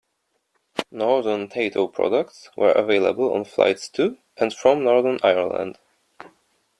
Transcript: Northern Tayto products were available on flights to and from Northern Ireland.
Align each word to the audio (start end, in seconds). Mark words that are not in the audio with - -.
Northern 0.89 1.47
Tayto 1.47 1.85
products 1.93 2.49
were 2.57 2.71
available 2.71 3.33
on 3.35 3.45
flights 3.45 3.87
to 3.89 4.17
and 4.35 4.51
from 4.51 4.83
Northern 4.83 5.19
Ireland. 5.21 5.77